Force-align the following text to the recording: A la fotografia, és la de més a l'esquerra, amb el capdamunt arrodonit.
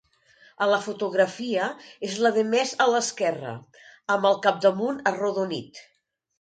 A 0.65 0.69
la 0.69 0.79
fotografia, 0.85 1.67
és 2.09 2.17
la 2.25 2.33
de 2.39 2.45
més 2.55 2.73
a 2.85 2.89
l'esquerra, 2.95 3.55
amb 4.17 4.29
el 4.33 4.43
capdamunt 4.49 5.01
arrodonit. 5.15 5.87